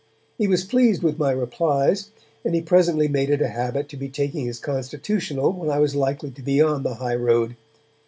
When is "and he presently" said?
2.43-3.07